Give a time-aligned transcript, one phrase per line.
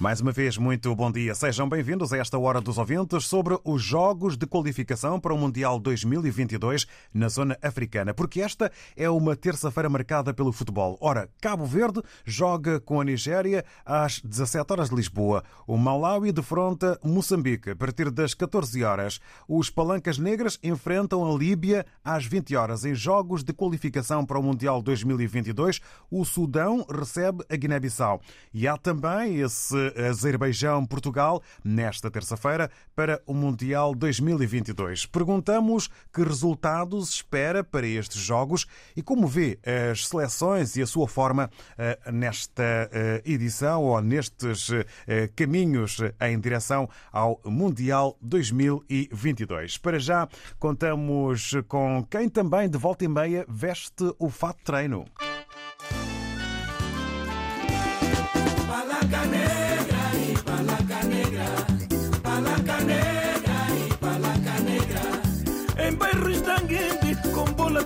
[0.00, 1.34] Mais uma vez, muito bom dia.
[1.34, 5.80] Sejam bem-vindos a esta Hora dos Ouvintes sobre os Jogos de Qualificação para o Mundial
[5.80, 10.96] 2022 na zona africana, porque esta é uma terça-feira marcada pelo futebol.
[11.00, 15.42] Ora, Cabo Verde joga com a Nigéria às 17 horas de Lisboa.
[15.66, 19.18] O Malawi defronta Moçambique a partir das 14 horas.
[19.48, 22.84] Os Palancas Negras enfrentam a Líbia às 20 horas.
[22.84, 28.20] Em Jogos de Qualificação para o Mundial 2022, o Sudão recebe a Guiné-Bissau.
[28.54, 35.06] E há também esse Azerbaijão-Portugal nesta terça-feira para o Mundial 2022.
[35.06, 38.66] Perguntamos que resultados espera para estes jogos
[38.96, 39.58] e como vê
[39.90, 44.70] as seleções e a sua forma eh, nesta eh, edição ou nestes
[45.06, 49.78] eh, caminhos em direção ao Mundial 2022.
[49.78, 50.28] Para já,
[50.58, 55.04] contamos com quem também de volta e meia veste o fato treino.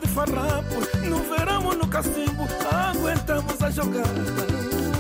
[0.03, 0.75] De farrapo.
[1.09, 4.07] No verão ou no cacimbo, aguentamos a jogar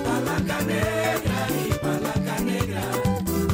[0.04, 2.80] Palanca negra e palanca negra.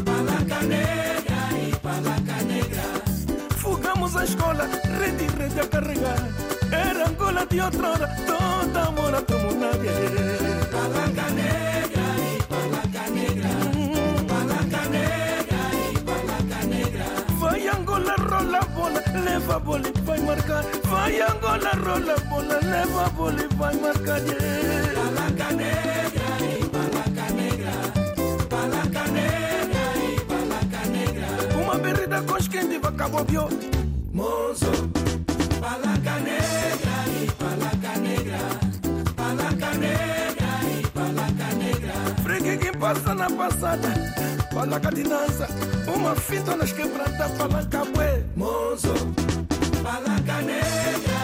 [0.04, 2.82] Palanca negra e palanca negra.
[3.56, 6.18] Fugamos a escola, rede e rede a carregar.
[6.70, 9.88] Era Angola de outrora, toda amor a comunidade
[10.70, 11.97] Palanca negra
[19.58, 23.10] leva e vai marcar Vai Angola, rola bola, leva
[23.42, 24.94] e vai marcar yeah.
[24.94, 27.72] Palanca negra e palanca negra.
[28.48, 31.26] Palanca negra e palanca negra.
[31.62, 33.48] Uma berrida com skin de vaca bobió
[34.12, 34.70] Monzo
[35.60, 38.38] Palanca negra e palanca negra.
[39.16, 41.94] Palanca negra e palanca negra.
[42.22, 43.88] Fregue que passa na passada
[44.54, 45.46] Palanca de dança
[45.94, 49.37] Uma fita nas quebradas Palanca bué Monzo
[49.88, 51.17] Palanca negra e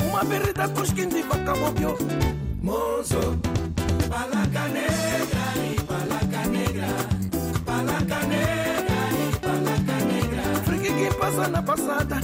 [0.00, 1.96] Uma berrida com skin de vaca bobió
[2.60, 3.38] Monzo
[4.10, 5.37] Palanca negra
[11.28, 12.16] passa na passada.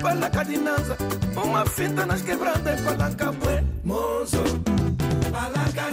[0.00, 0.58] Palanca de
[1.42, 4.44] Uma fita nas quebradas Palanca bué Monzo
[5.32, 5.90] Palanca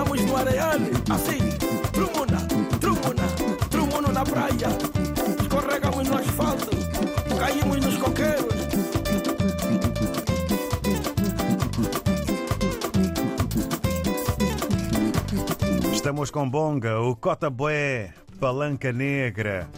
[0.00, 1.38] Estamos no areale, assim,
[1.92, 2.38] trumuna,
[2.80, 3.22] trumuna,
[3.68, 4.68] trumuno na praia.
[5.42, 6.70] Escorregamos no asfalto,
[7.38, 8.54] caímos nos coqueiros.
[15.92, 19.68] Estamos com Bonga, o Cota Boé, Palanca Negra.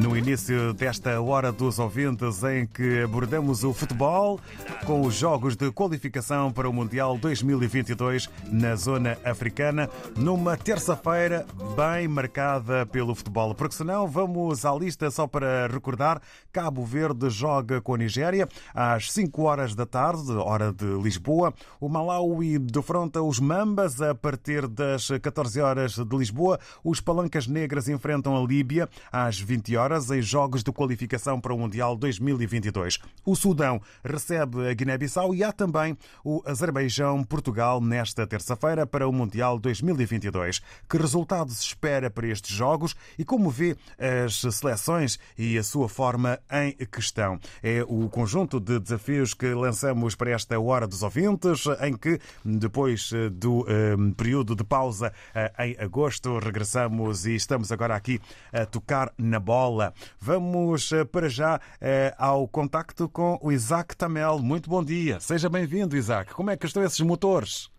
[0.00, 4.40] No início desta Hora dos Ouvintes, em que abordamos o futebol,
[4.86, 12.06] com os jogos de qualificação para o Mundial 2022 na zona africana, numa terça-feira bem
[12.06, 13.54] marcada pelo futebol.
[13.54, 16.20] Porque senão vamos à lista só para recordar:
[16.52, 21.54] Cabo Verde joga com a Nigéria às 5 horas da tarde, hora de Lisboa.
[21.80, 26.58] O Malawi defronta os Mambas a partir das 14 horas de Lisboa.
[26.82, 31.58] Os Palancas Negras enfrentam a Líbia às 20 horas em jogos de qualificação para o
[31.58, 32.98] Mundial 2022.
[33.24, 39.58] O Sudão recebe a Guiné-Bissau e há também o Azerbaijão-Portugal nesta terça-feira para o Mundial
[39.58, 40.60] 2022.
[40.88, 45.88] Que resultado se espera para estes jogos e como vê as seleções e a sua
[45.88, 47.38] forma em questão?
[47.62, 53.10] É o conjunto de desafios que lançamos para esta Hora dos Ouvintes, em que, depois
[53.32, 58.20] do eh, período de pausa eh, em agosto, regressamos e estamos agora aqui
[58.52, 59.92] a tocar na bola.
[60.20, 64.38] Vamos eh, para já eh, ao contacto com o Isaac Tamel.
[64.38, 65.20] Muito bom dia.
[65.20, 66.32] Seja bem-vindo, Isaac.
[66.34, 67.70] Como é que estão esses motores?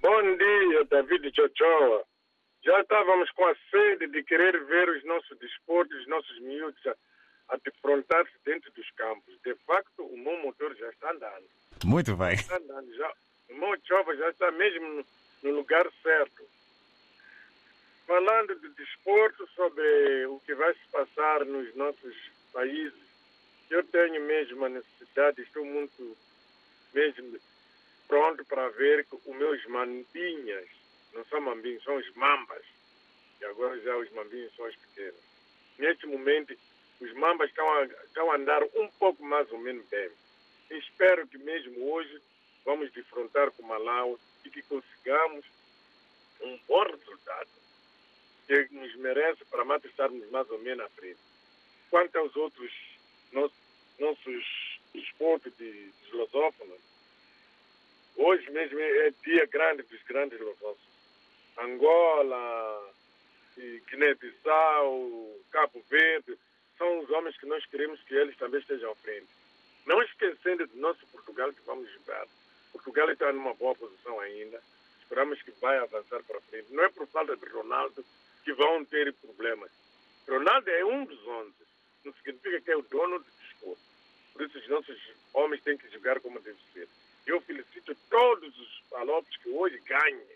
[0.00, 2.04] Bom dia, David Chochoa.
[2.64, 6.80] Já estávamos com a sede de querer ver os nossos desportos, os nossos miúdos
[7.48, 9.34] a, defrontar-se dentro dos campos.
[9.44, 11.46] De facto, o meu motor já está andando.
[11.84, 12.34] Muito bem.
[12.34, 13.12] Está andando já.
[13.50, 15.04] O meu chova já está mesmo no,
[15.42, 16.42] no lugar certo
[18.12, 22.14] falando de desporto, sobre o que vai se passar nos nossos
[22.52, 22.92] países,
[23.72, 26.16] eu tenho mesmo a necessidade, estou muito
[26.92, 27.40] mesmo
[28.06, 30.68] pronto para ver que os meus mambinhas,
[31.14, 32.62] não são mambinhos, são os mambas,
[33.40, 35.20] e agora já os mambinhos são os pequenos.
[35.78, 36.54] Neste momento,
[37.00, 40.10] os mambas estão a, estão a andar um pouco mais ou menos bem.
[40.70, 42.20] Espero que mesmo hoje
[42.66, 45.44] vamos defrontar com Malau e que consigamos
[46.42, 47.48] um bom resultado
[48.46, 51.18] que nos merece para mais estarmos mais ou menos à frente.
[51.88, 52.70] Quanto aos outros
[53.32, 53.61] nossos,
[53.98, 56.80] nossos desportos de, de lusófonos,
[58.16, 60.92] hoje mesmo é dia grande dos grandes lusófonos.
[61.58, 62.92] Angola,
[63.56, 66.38] Guiné-Bissau, Cabo Verde,
[66.78, 69.28] são os homens que nós queremos que eles também estejam à frente.
[69.86, 72.26] Não esquecendo do nosso Portugal que vamos jogar.
[72.72, 74.62] Portugal está numa boa posição ainda.
[75.02, 76.72] Esperamos que vai avançar para frente.
[76.72, 78.04] Não é por falta de Ronaldo
[78.44, 79.70] que vão ter problemas.
[80.26, 81.52] Ronaldo é um dos 11.
[82.04, 83.41] Não significa que é o dono do desporto.
[84.32, 84.98] Por isso, os nossos
[85.34, 86.88] homens têm que jogar como deve ser.
[87.26, 90.26] Eu felicito todos os palopes que hoje ganhem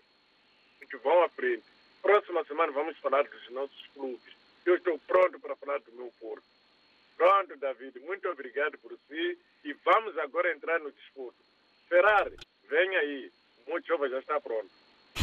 [0.81, 1.65] e que vão à frente.
[2.01, 4.35] Próxima semana vamos falar dos nossos clubes.
[4.65, 6.43] Eu estou pronto para falar do meu Porto.
[7.15, 7.99] Pronto, David.
[8.01, 9.37] Muito obrigado por si.
[9.63, 11.37] E vamos agora entrar no desporto.
[11.89, 12.37] Ferrari,
[12.69, 13.31] venha aí.
[13.65, 14.69] O Monte já está pronto.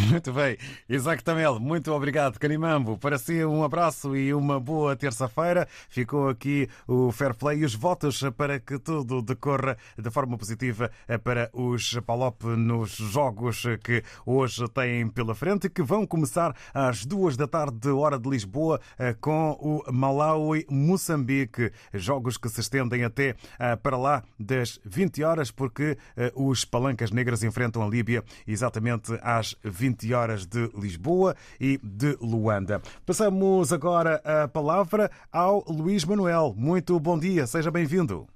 [0.10, 0.56] Muito bem.
[0.88, 2.38] Isaac Tamel, muito obrigado.
[2.38, 5.66] Canimambo, para si um abraço e uma boa terça-feira.
[5.88, 10.90] Ficou aqui o fair play e os votos para que tudo decorra de forma positiva
[11.22, 17.36] para os Palop nos jogos que hoje têm pela frente que vão começar às duas
[17.36, 18.80] da tarde, hora de Lisboa,
[19.20, 21.72] com o Malawi Moçambique.
[21.92, 27.10] Jogos que se estendem até eh, para lá das 20 horas, porque eh, os Palancas
[27.10, 32.82] Negras enfrentam a Líbia exatamente às 20 20 horas de Lisboa e de Luanda.
[33.06, 36.52] Passamos agora a palavra ao Luís Manuel.
[36.56, 38.26] Muito bom dia, seja bem-vindo.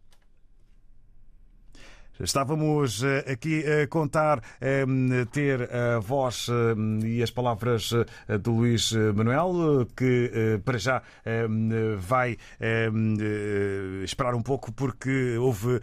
[2.20, 4.42] Estávamos eh, aqui a contar
[5.30, 7.92] ter a voz ehm, e as palavras
[8.28, 11.02] eh, do Luís Manuel, que eh, para já
[11.98, 12.36] vai
[14.04, 15.80] esperar um pouco, porque houve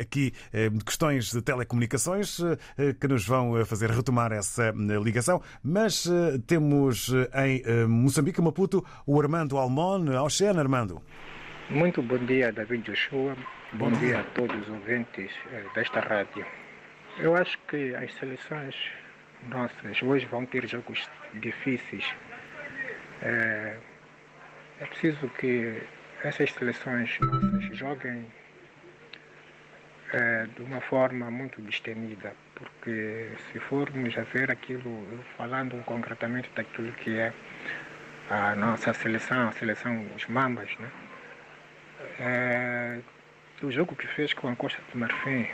[0.00, 0.32] aqui
[0.84, 2.38] questões de telecomunicações
[3.00, 5.40] que nos vão fazer retomar essa ligação.
[5.62, 6.08] Mas
[6.46, 10.06] temos em Moçambique, Maputo, o Armando Almon.
[10.22, 11.00] Oxena, Armando.
[11.70, 13.36] Muito bom dia, David Joshua.
[13.74, 16.46] Bom dia a todos os ouvintes eh, desta rádio.
[17.18, 18.74] Eu acho que as seleções
[19.50, 22.06] nossas hoje vão ter jogos difíceis.
[23.20, 23.76] É,
[24.80, 25.82] é preciso que
[26.24, 28.24] essas seleções nossas joguem
[30.14, 36.92] é, de uma forma muito destemida, porque se formos a ver aquilo, falando concretamente daquilo
[36.92, 37.30] que é
[38.30, 40.90] a nossa seleção, a seleção dos Mambas, né?
[42.20, 43.00] É,
[43.62, 45.48] o jogo que fez com a Costa do Marfim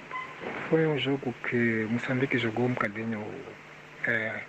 [0.69, 3.25] foi um jogo que Moçambique jogou um bocadinho
[4.07, 4.43] é,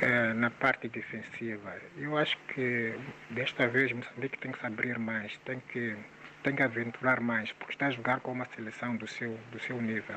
[0.00, 1.76] é, na parte defensiva.
[1.96, 2.94] Eu acho que
[3.30, 5.96] desta vez Moçambique tem que se abrir mais, tem que,
[6.44, 9.80] tem que aventurar mais, porque está a jogar com uma seleção do seu, do seu
[9.80, 10.16] nível.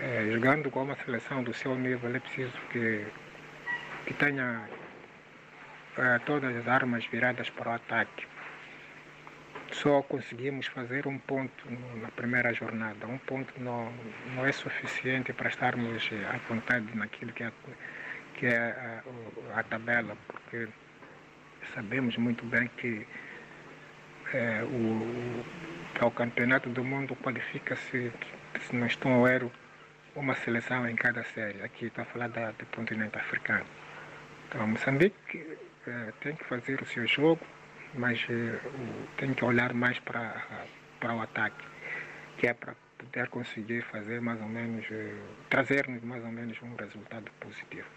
[0.00, 3.06] eh, jogando com uma seleção do seu nível, é preciso que,
[4.06, 4.68] que tenha
[5.98, 8.31] eh, todas as armas viradas para o ataque.
[9.72, 11.64] Só conseguimos fazer um ponto
[12.00, 13.06] na primeira jornada.
[13.06, 13.90] Um ponto não,
[14.34, 17.52] não é suficiente para estarmos à vontade naquilo que é,
[18.34, 19.02] que é
[19.54, 20.68] a, a tabela, porque
[21.74, 23.06] sabemos muito bem que
[24.34, 25.44] eh, o,
[25.94, 28.12] para o campeonato do mundo qualifica-se,
[28.60, 29.50] se não estou erro,
[30.14, 31.62] uma seleção em cada série.
[31.62, 33.66] Aqui está a falar da, do continente africano.
[34.48, 37.40] Então, Moçambique eh, tem que fazer o seu jogo,
[37.94, 38.58] mas eh,
[39.16, 40.42] tem que olhar mais para,
[41.00, 41.64] para o ataque,
[42.38, 45.14] que é para poder conseguir fazer mais ou menos, eh,
[45.50, 47.88] trazer-nos mais ou menos um resultado positivo.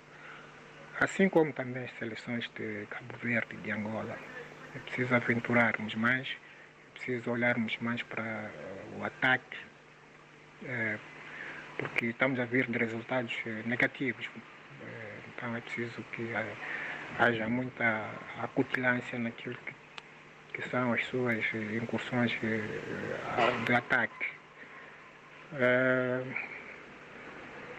[0.99, 4.17] Assim como também as seleções de Cabo Verde e de Angola.
[4.75, 8.51] É preciso aventurarmos mais, é preciso olharmos mais para eh,
[8.97, 9.57] o ataque,
[11.77, 13.35] porque estamos a vir de resultados
[13.65, 14.29] negativos.
[15.27, 16.33] Então é preciso que
[17.19, 18.09] haja muita
[18.41, 19.73] acutilância naquilo que,
[20.55, 22.61] que são as suas eh, incursões eh,
[23.65, 24.27] de ataque.
[25.53, 26.23] Eh,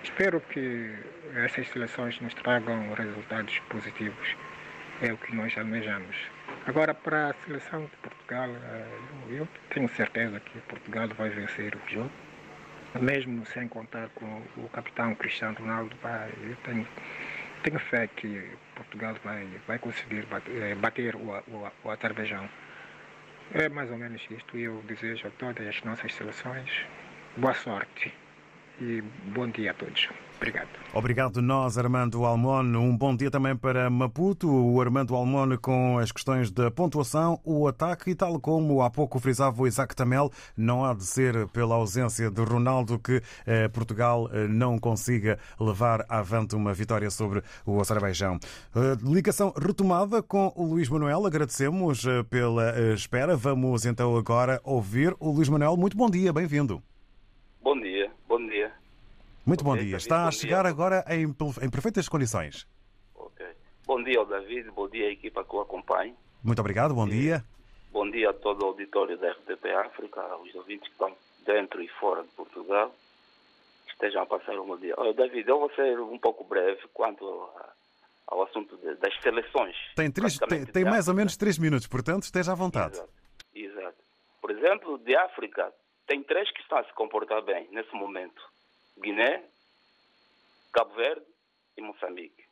[0.02, 0.94] espero que
[1.34, 4.36] essas seleções nos tragam resultados positivos.
[5.00, 6.16] É o que nós almejamos.
[6.66, 8.48] Agora, para a seleção de Portugal,
[9.28, 12.10] eu tenho certeza que Portugal vai vencer o jogo
[13.00, 15.94] mesmo sem contar com o capitão Cristiano Ronaldo,
[16.42, 16.86] eu tenho,
[17.62, 22.48] tenho fé que Portugal vai, vai conseguir bater, bater o, o, o Azerbaijão.
[23.54, 24.56] É mais ou menos isto.
[24.56, 26.70] Eu desejo a todas as nossas seleções
[27.36, 28.12] boa sorte
[28.80, 29.02] e
[29.34, 30.08] bom dia a todos.
[30.36, 30.68] Obrigado.
[30.92, 32.62] Obrigado nós, Armando Almon.
[32.76, 34.48] Um bom dia também para Maputo.
[34.48, 39.18] O Armando Almon com as questões da pontuação, o ataque e tal como há pouco
[39.18, 44.28] frisava o Isaac Tamel, não há de ser pela ausência de Ronaldo que eh, Portugal
[44.32, 48.38] eh, não consiga levar avante uma vitória sobre o Azerbaijão.
[48.74, 51.24] Eh, ligação retomada com o Luís Manuel.
[51.24, 53.36] Agradecemos eh, pela eh, espera.
[53.36, 55.78] Vamos então agora ouvir o Luís Manuel.
[55.78, 56.82] Muito bom dia, bem-vindo.
[57.62, 58.72] Bom dia, bom dia.
[59.44, 59.96] Muito bom Ok, dia.
[59.96, 60.70] Está bom a chegar dia.
[60.70, 62.66] agora em, em perfeitas condições.
[63.86, 66.12] Bom dia ao David, bom dia à equipa que o acompanha.
[66.42, 67.44] Muito obrigado, bom dia.
[67.92, 71.16] Bom dia a todo o auditório da RTP África, aos ouvintes que estão
[71.46, 72.92] dentro e fora de Portugal.
[73.86, 74.92] que Estejam a passar um bom dia.
[74.98, 77.24] Oh, David, eu vou ser um pouco breve quanto
[78.26, 79.76] ao assunto de- das seleções.
[79.94, 83.00] Tem, três, tem, tem mais ou menos três minutos, portanto esteja à vontade.
[83.54, 83.96] Exato.
[84.42, 85.72] Por exemplo, de África,
[86.06, 88.42] tem três que estão a se comportar bem nesse momento:
[88.98, 89.44] Guiné,
[90.72, 91.26] Cabo Verde
[91.76, 92.44] e Moçambique.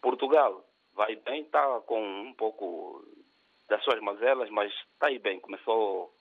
[0.00, 3.04] Portugal vai bem, está com um pouco
[3.68, 5.40] das suas mazelas, mas está aí bem.
[5.40, 6.14] Começou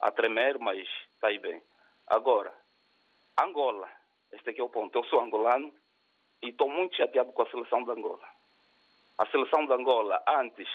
[0.00, 1.62] a tremer, mas está aí bem.
[2.06, 2.52] Agora,
[3.38, 3.90] Angola,
[4.32, 4.96] este aqui é o ponto.
[4.96, 5.72] Eu sou angolano
[6.42, 8.28] e estou muito chateado com a seleção de Angola.
[9.18, 10.68] A seleção de Angola, antes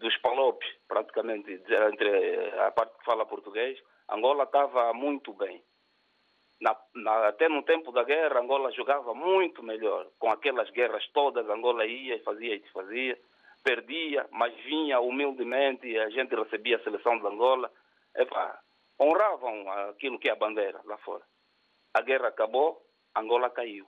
[0.00, 3.78] dos palopes, praticamente, entre a parte que fala português,
[4.08, 5.62] Angola estava muito bem.
[6.60, 10.06] Na, na, até no tempo da guerra, Angola jogava muito melhor.
[10.18, 13.18] Com aquelas guerras todas, Angola ia e fazia e desfazia.
[13.62, 17.70] Perdia, mas vinha humildemente e a gente recebia a seleção de Angola.
[18.14, 18.58] Epa,
[18.98, 21.24] honravam aquilo que é a bandeira lá fora.
[21.92, 22.80] A guerra acabou,
[23.14, 23.86] Angola caiu.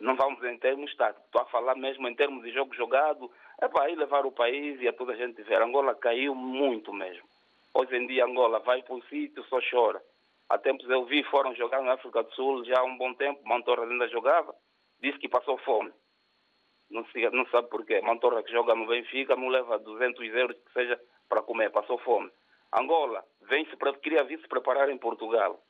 [0.00, 3.30] Não vamos em termos táticos, estou a falar mesmo em termos de jogo jogado.
[3.60, 5.62] É para aí levar o país e a toda a gente ver.
[5.62, 7.28] Angola caiu muito mesmo.
[7.72, 10.02] Hoje em dia Angola vai para o sítio, só chora.
[10.48, 13.40] Há tempos eu vi, foram jogar na África do Sul já há um bom tempo,
[13.46, 14.52] Mantorra ainda jogava,
[15.00, 15.92] disse que passou fome.
[16.90, 18.00] Não, se, não sabe porquê.
[18.00, 22.28] Mantorra que joga no Benfica não leva 200 euros que seja para comer, passou fome.
[22.72, 25.62] Angola vem -se, queria vir se preparar em Portugal,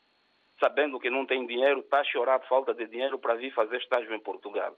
[0.59, 3.77] sabendo que não tem dinheiro, está a chorar de falta de dinheiro para vir fazer
[3.77, 4.75] estágio em Portugal.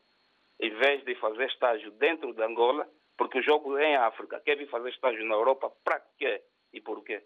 [0.60, 4.56] Em vez de fazer estágio dentro de Angola, porque o jogo é em África, quer
[4.56, 7.22] vir fazer estágio na Europa, para quê e porquê?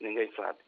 [0.00, 0.58] Ninguém sabe.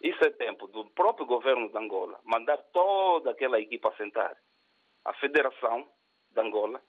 [0.00, 4.36] Isso é tempo do próprio governo de Angola mandar toda aquela equipa sentar.
[5.04, 5.88] A Federação
[6.30, 6.80] de Angola,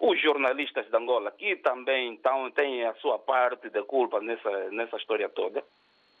[0.00, 4.96] os jornalistas de Angola, que também tão, têm a sua parte de culpa nessa, nessa
[4.96, 5.64] história toda,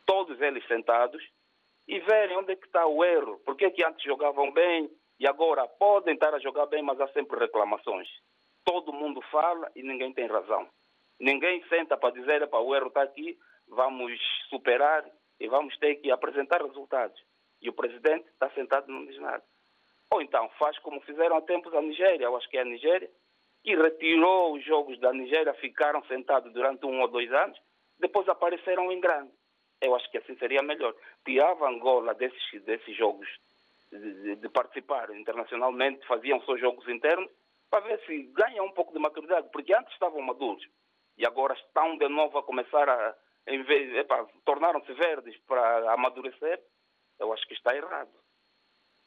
[0.06, 1.22] todos eles sentados
[1.88, 3.40] e verem onde é que está o erro.
[3.44, 7.08] Por que, que antes jogavam bem e agora podem estar a jogar bem, mas há
[7.08, 8.08] sempre reclamações.
[8.64, 10.68] Todo mundo fala e ninguém tem razão.
[11.18, 13.38] Ninguém senta para dizer, para o erro está aqui,
[13.74, 14.12] vamos
[14.48, 15.04] superar
[15.40, 17.20] e vamos ter que apresentar resultados.
[17.60, 19.42] E o presidente está sentado e não diz nada.
[20.12, 23.10] Ou então faz como fizeram há tempos a Nigéria, eu acho que é a Nigéria,
[23.62, 27.58] que retirou os jogos da Nigéria, ficaram sentados durante um ou dois anos,
[27.98, 29.32] depois apareceram em grande.
[29.80, 30.94] Eu acho que assim seria melhor.
[31.24, 33.28] Tirava Angola desses, desses jogos
[33.90, 37.30] de, de participar internacionalmente, faziam seus jogos internos,
[37.70, 40.62] para ver se ganham um pouco de maturidade, porque antes estavam maduros
[41.16, 43.16] e agora estão de novo a começar a,
[44.44, 46.60] tornaram-se verdes para amadurecer.
[47.18, 48.10] Eu acho que está errado.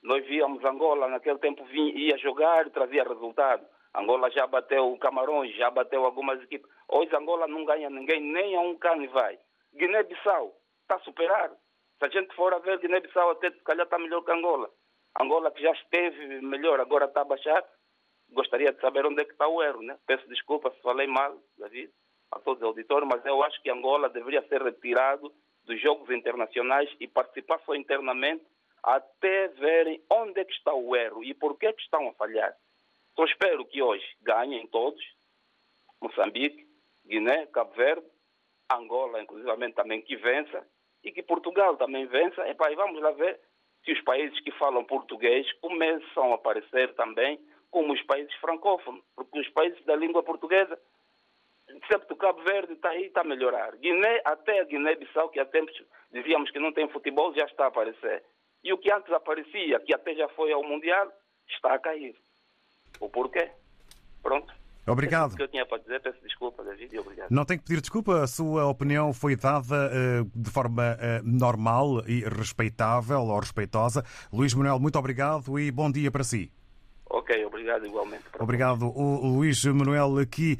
[0.03, 3.65] Nós víamos Angola naquele tempo vinha, ia jogar e trazia resultado.
[3.95, 6.69] Angola já bateu Camarões, já bateu algumas equipes.
[6.87, 9.39] Hoje Angola não ganha ninguém, nem a um cano vai.
[9.73, 11.49] Guiné-Bissau está a superar.
[11.97, 14.69] Se a gente for a ver Guiné-Bissau até se calhar está melhor que Angola.
[15.19, 17.63] Angola que já esteve melhor, agora está a baixar.
[18.29, 19.97] Gostaria de saber onde é que está o erro, né?
[20.05, 21.91] Peço desculpa se falei mal, David,
[22.31, 25.31] a todos os auditores, mas eu acho que Angola deveria ser retirado
[25.63, 28.45] dos jogos internacionais e participar só internamente
[28.83, 32.13] até verem onde é que está o erro e por que é que estão a
[32.13, 32.55] falhar.
[33.15, 35.01] Só espero que hoje ganhem todos,
[36.01, 36.67] Moçambique,
[37.05, 38.05] Guiné, Cabo Verde,
[38.69, 40.65] Angola, inclusivamente também que vença,
[41.03, 42.47] e que Portugal também vença.
[42.49, 43.39] Epá, e vamos lá ver
[43.83, 47.39] se os países que falam português começam a aparecer também
[47.69, 50.79] como os países francófonos, porque os países da língua portuguesa,
[51.69, 53.75] excepto Cabo Verde, está aí, está a melhorar.
[53.77, 55.75] Guiné, até a Guiné-Bissau, que há tempos
[56.11, 58.23] dizíamos que não tem futebol, já está a aparecer.
[58.63, 61.11] E o que antes aparecia, que até já foi ao Mundial,
[61.47, 62.15] está a cair.
[62.99, 63.51] O porquê?
[64.23, 64.53] Pronto.
[64.87, 65.33] Obrigado.
[65.33, 67.31] É que eu tinha para dizer, peço desculpa, David, obrigado.
[67.31, 72.07] Não tem que pedir desculpa, a sua opinião foi dada uh, de forma uh, normal
[72.07, 74.03] e respeitável ou respeitosa.
[74.31, 76.51] Luís Manuel, muito obrigado e bom dia para si.
[77.15, 78.25] Ok, obrigado igualmente.
[78.37, 78.87] Obrigado.
[78.87, 80.57] O Luís Manuel aqui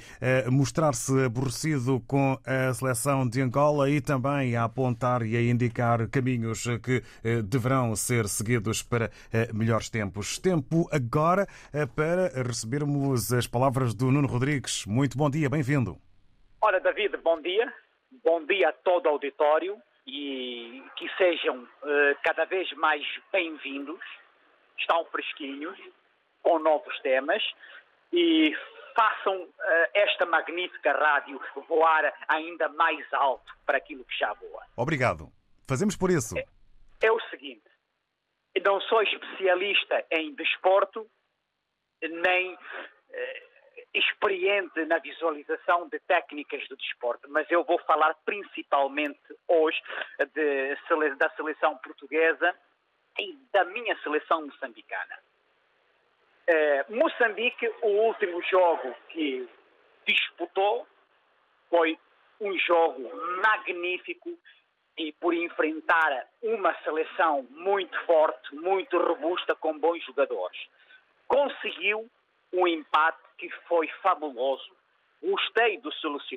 [0.47, 6.07] a mostrar-se aborrecido com a seleção de Angola e também a apontar e a indicar
[6.07, 7.03] caminhos que
[7.43, 9.11] deverão ser seguidos para
[9.53, 10.39] melhores tempos.
[10.39, 11.45] Tempo agora
[11.93, 14.85] para recebermos as palavras do Nuno Rodrigues.
[14.85, 15.97] Muito bom dia, bem-vindo.
[16.61, 17.73] Ora, David, bom dia.
[18.23, 19.75] Bom dia a todo o auditório
[20.07, 21.67] e que sejam
[22.23, 23.99] cada vez mais bem-vindos.
[24.79, 25.77] Estão fresquinhos
[26.45, 27.43] com novos temas
[28.13, 28.55] e
[28.95, 29.51] façam uh,
[29.95, 34.63] esta magnífica rádio voar ainda mais alto para aquilo que já voa.
[34.77, 35.27] Obrigado.
[35.67, 36.37] Fazemos por isso.
[36.37, 36.45] É,
[37.01, 37.65] é o seguinte:
[38.63, 41.09] não sou especialista em desporto,
[42.03, 42.57] nem uh,
[43.91, 49.81] experiente na visualização de técnicas do desporto, mas eu vou falar principalmente hoje
[50.35, 50.75] de,
[51.15, 52.53] da seleção portuguesa
[53.17, 55.17] e da minha seleção moçambicana.
[56.47, 59.47] Eh, Moçambique, o último jogo que
[60.05, 60.87] disputou
[61.69, 61.97] foi
[62.39, 63.09] um jogo
[63.43, 64.37] magnífico
[64.97, 70.57] e por enfrentar uma seleção muito forte, muito robusta, com bons jogadores.
[71.27, 72.09] Conseguiu
[72.53, 74.71] um empate que foi fabuloso.
[75.21, 75.89] Gostei do,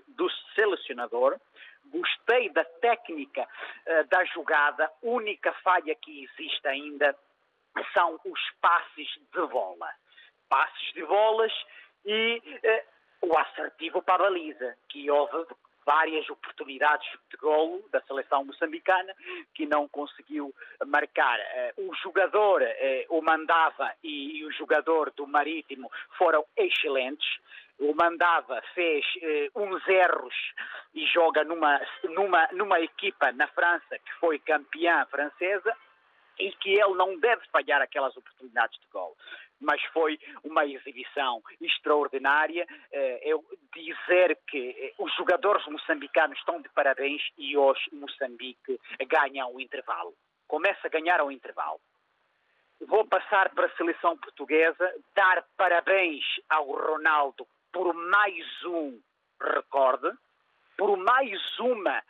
[0.09, 1.39] do selecionador,
[1.87, 4.91] gostei da técnica uh, da jogada.
[5.03, 7.15] Única falha que existe ainda
[7.93, 9.91] são os passes de bola.
[10.49, 11.53] Passes de bolas
[12.05, 12.85] e eh,
[13.23, 15.47] o assertivo para a baliza, que houve
[15.85, 19.15] várias oportunidades de golo da seleção moçambicana
[19.55, 20.55] que não conseguiu
[20.87, 21.39] marcar.
[21.39, 27.39] Eh, o jogador, eh, o Mandava e, o jogador do Marítimo foram excelentes.
[27.79, 29.05] O Mandava fez
[29.55, 30.35] uns erros
[30.95, 35.77] e joga numa, numa, numa equipa na França que foi campeã francesa
[36.39, 39.17] e que ele não deve falhar aquelas oportunidades de gol.
[39.61, 42.67] Mas foi uma exibição extraordinária.
[42.93, 49.47] Eh, eu dizer que eh, os jogadores moçambicanos estão de parabéns e hoje Moçambique ganha
[49.49, 50.15] o intervalo.
[50.47, 51.81] Começa a ganhar o intervalo.
[52.87, 59.01] Vou passar para a seleção portuguesa, dar parabéns ao Ronaldo por mais um
[59.41, 60.11] recorde,
[60.77, 62.03] por mais uma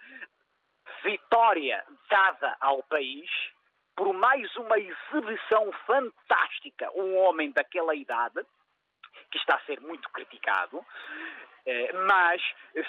[1.02, 3.30] vitória dada ao país
[3.98, 8.40] por mais uma exibição fantástica, um homem daquela idade,
[9.28, 10.86] que está a ser muito criticado,
[11.66, 12.40] eh, mas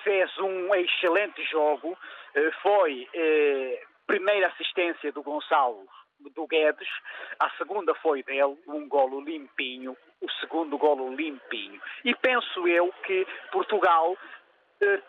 [0.03, 1.97] fez um excelente jogo,
[2.35, 5.89] eh, foi eh, primeira assistência do Gonçalo
[6.35, 6.89] do Guedes,
[7.39, 11.81] a segunda foi dele, um golo limpinho, o segundo golo limpinho.
[12.05, 14.15] E penso eu que Portugal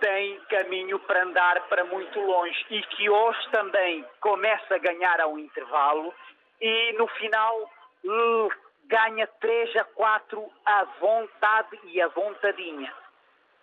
[0.01, 5.39] tem caminho para andar para muito longe e que hoje também começa a ganhar ao
[5.39, 6.13] intervalo
[6.61, 7.71] e no final
[8.87, 12.93] ganha 3 a 4 à vontade e à vontadinha.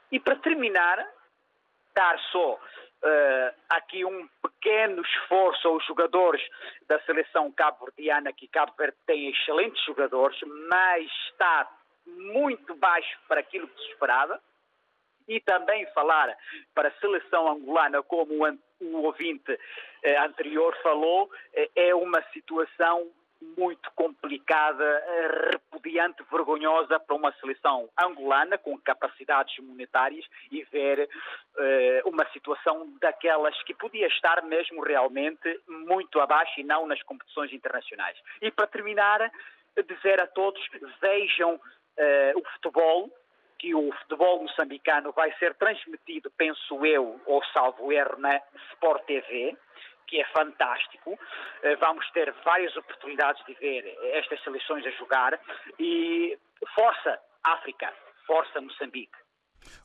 [0.10, 1.06] E para terminar,
[1.93, 6.41] dar só uh, aqui um pequeno esforço aos jogadores
[6.88, 10.39] da seleção cabo-verdiana, que Cabo Verde tem excelentes jogadores,
[10.70, 11.70] mas está
[12.06, 14.41] muito baixo para aquilo que se esperava
[15.28, 16.36] e também falar
[16.74, 18.34] para a seleção angolana, como
[18.80, 19.58] o ouvinte
[20.04, 23.12] eh, anterior falou, eh, é uma situação
[23.58, 31.10] muito complicada, eh, repudiante, vergonhosa para uma seleção angolana com capacidades monetárias e ver
[32.06, 38.18] uma situação daquelas que podia estar mesmo realmente muito abaixo e não nas competições internacionais.
[38.42, 39.32] E para terminar,
[39.88, 40.63] dizer a todos,
[41.02, 41.60] vejam
[42.36, 43.12] o futebol,
[43.60, 48.41] que o futebol moçambicano vai ser transmitido, penso eu, ou salvo erro, na
[48.74, 49.58] Sport TV,
[50.08, 51.17] que é fantástico.
[51.63, 55.39] Eh, Vamos ter várias oportunidades de ver estas seleções a jogar
[55.80, 56.38] e
[56.76, 57.93] força África,
[58.26, 59.27] força Moçambique.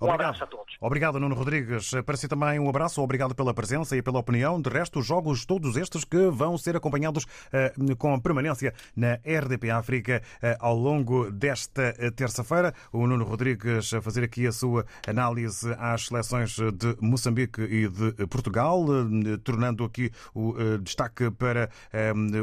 [0.00, 0.20] Um Obrigado.
[0.28, 0.76] abraço a todos.
[0.80, 1.92] Obrigado, Nuno Rodrigues.
[2.04, 4.60] Para si também um abraço, obrigado pela presença e pela opinião.
[4.60, 9.70] De resto, os jogos todos estes que vão ser acompanhados eh, com permanência na RDP
[9.70, 12.74] África eh, ao longo desta eh, terça-feira.
[12.92, 18.26] O Nuno Rodrigues a fazer aqui a sua análise às seleções de Moçambique e de
[18.26, 21.70] Portugal, eh, tornando aqui o destaque para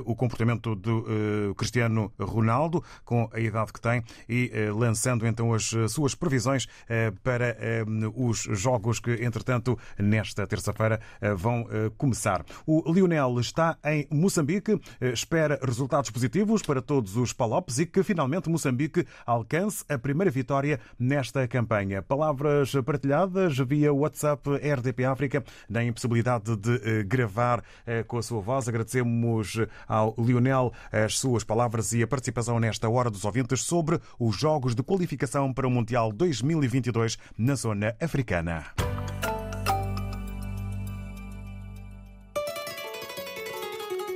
[0.05, 6.15] o comportamento do Cristiano Ronaldo, com a idade que tem, e lançando então as suas
[6.15, 12.43] previsões eh, para eh, os jogos que, entretanto, nesta terça-feira eh, vão eh, começar.
[12.65, 18.01] O Lionel está em Moçambique, eh, espera resultados positivos para todos os palopes e que
[18.01, 22.01] finalmente Moçambique alcance a primeira vitória nesta campanha.
[22.01, 27.63] Palavras partilhadas via WhatsApp RDP África, na impossibilidade de gravar
[28.07, 28.67] com a sua voz.
[28.67, 34.35] Agradecemos ao Lionel as suas palavras e a participação nesta hora dos ouvintes sobre os
[34.35, 38.65] jogos de qualificação para o Mundial 2022 na zona africana.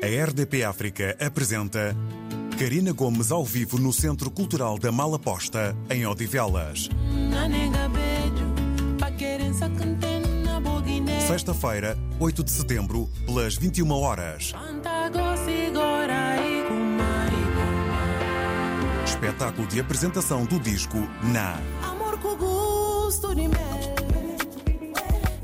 [0.04, 1.96] A RDP África apresenta
[2.60, 6.90] Karina Gomes ao vivo no Centro Cultural da Malaposta, em Odivelas.
[11.26, 14.54] Sexta-feira, 8 de setembro, pelas 21 horas.
[19.06, 20.98] Espetáculo de apresentação do disco
[21.32, 21.58] Na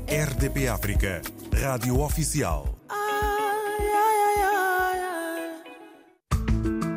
[0.08, 1.22] RDP África,
[1.54, 2.74] Rádio Oficial.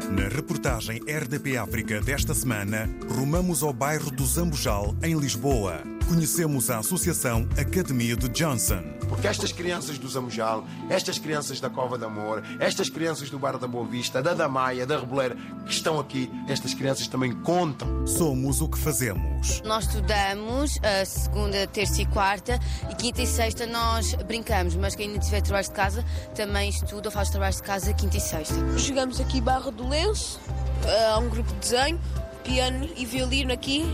[0.09, 5.83] Na reportagem RDP África desta semana, rumamos ao bairro do Zambujal, em Lisboa.
[6.07, 8.83] Conhecemos a Associação Academia de Johnson.
[9.13, 13.59] Porque estas crianças do Zamujal, estas crianças da Cova de Amor, estas crianças do Bar
[13.59, 18.07] da Boa Vista, da Damaia, da Reboleira, que estão aqui, estas crianças também contam.
[18.07, 19.61] Somos o que fazemos.
[19.61, 25.09] Nós estudamos a segunda, terça e quarta e quinta e sexta nós brincamos, mas quem
[25.09, 28.55] ainda tiver trabalhos de casa também estuda ou faz trabalhos de casa quinta e sexta.
[28.79, 30.39] Jogamos aqui Barra do Lenço,
[30.87, 32.01] eh, há um grupo de desenho,
[32.43, 33.85] piano e violino aqui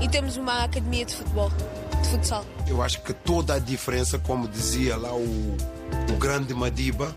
[0.00, 1.50] e temos uma academia de futebol,
[2.06, 2.44] de futsal.
[2.66, 5.56] Eu acho que toda a diferença, como dizia lá o,
[6.10, 7.14] o grande Madiba,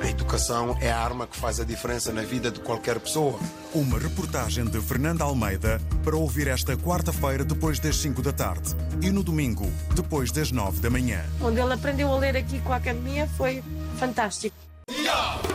[0.00, 3.38] a educação é a arma que faz a diferença na vida de qualquer pessoa.
[3.74, 9.10] Uma reportagem de Fernanda Almeida para ouvir esta quarta-feira depois das 5 da tarde e
[9.10, 11.24] no domingo depois das 9 da manhã.
[11.40, 13.62] Onde ele aprendeu a ler aqui com a academia foi
[13.98, 14.56] fantástico.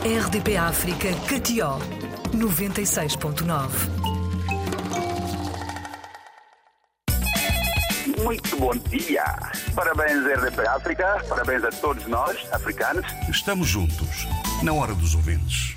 [0.04, 1.78] RDP África, Catió,
[2.34, 4.13] 96.9.
[8.24, 9.22] Muito bom dia.
[9.74, 11.22] Parabéns, RDP África.
[11.28, 13.04] Parabéns a todos nós, africanos.
[13.28, 14.26] Estamos juntos,
[14.62, 15.76] na hora dos ouvintes.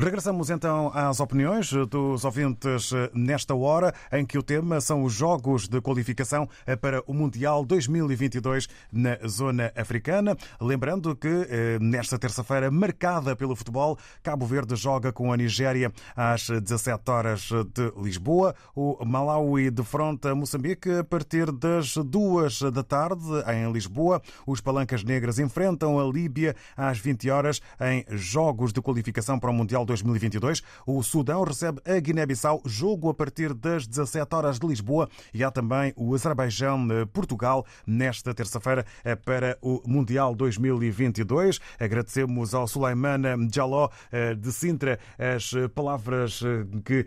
[0.00, 5.68] Regressamos então às opiniões dos ouvintes nesta hora, em que o tema são os jogos
[5.68, 6.48] de qualificação
[6.80, 10.34] para o Mundial 2022 na zona africana.
[10.58, 16.48] Lembrando que eh, nesta terça-feira, marcada pelo futebol, Cabo Verde joga com a Nigéria às
[16.48, 18.54] 17 horas de Lisboa.
[18.74, 23.22] O Malawi defronta Moçambique a partir das 2 da tarde
[23.54, 24.22] em Lisboa.
[24.46, 29.52] Os Palancas Negras enfrentam a Líbia às 20 horas em jogos de qualificação para o
[29.52, 30.62] Mundial 2022.
[30.86, 35.08] O Sudão recebe a Guiné-Bissau, jogo a partir das 17 horas de Lisboa.
[35.34, 41.58] E há também o Azerbaijão-Portugal nesta terça-feira eh, para o Mundial 2022.
[41.78, 47.06] Agradecemos ao Sulaimana Jaló eh, de Sintra as palavras eh, que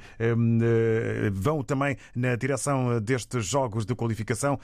[1.32, 4.60] vão também na direção destes jogos de qualificação,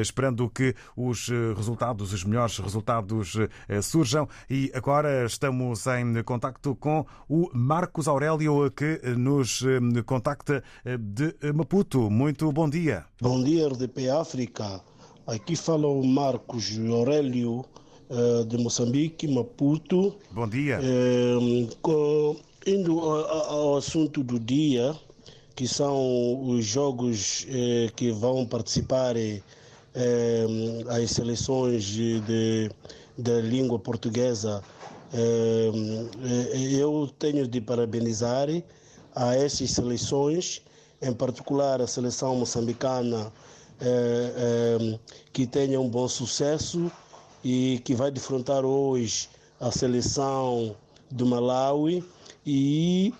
[0.00, 3.36] esperando que os resultados, os melhores resultados
[3.82, 4.28] surjam.
[4.48, 9.62] E agora estamos em contacto com o Marcos Aurélio, que nos
[10.06, 10.62] contacta
[10.98, 12.10] de Maputo.
[12.10, 13.04] Muito bom dia.
[13.20, 14.80] Bom dia, RDP África.
[15.26, 17.64] Aqui fala o Marcos Aurélio
[18.10, 20.14] eh, de Moçambique, Maputo.
[20.30, 20.78] Bom dia.
[20.82, 24.94] Eh, com- indo ao assunto do dia,
[25.56, 29.40] que são os jogos eh, que vão participar eh,
[29.94, 30.46] eh,
[30.88, 32.70] as seleções de,
[33.16, 34.62] da língua portuguesa
[36.72, 38.48] Eu tenho de parabenizar
[39.14, 40.60] a essas seleções,
[41.00, 43.32] em particular a seleção moçambicana,
[45.32, 46.90] que tenha um bom sucesso
[47.44, 49.28] e que vai defrontar hoje
[49.60, 50.74] a seleção
[51.10, 52.04] do Malawi.
[52.44, 53.14] E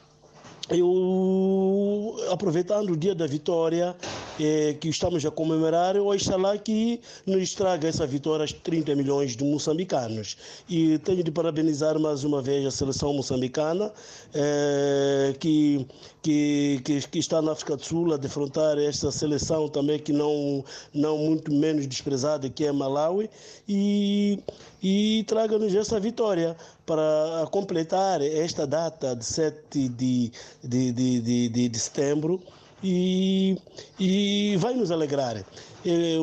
[0.68, 3.94] eu aproveitando o dia da vitória
[4.38, 9.44] eh, que estamos a comemorar, oxalá que nos traga essa vitória aos 30 milhões de
[9.44, 10.36] moçambicanos.
[10.68, 13.92] E tenho de parabenizar mais uma vez a seleção moçambicana,
[14.34, 15.86] eh, que,
[16.22, 20.64] que, que, que, está na África do Sul a defrontar esta seleção também que não,
[20.92, 23.30] não muito menos desprezada, que é Malawi,
[23.68, 24.40] e,
[24.82, 31.68] e traga-nos essa vitória para completar esta data de 7 de, de, de, de, de,
[31.68, 32.42] de setembro
[32.84, 33.58] e,
[33.98, 35.44] e vai nos alegrar.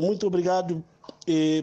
[0.02, 0.84] Muito obrigado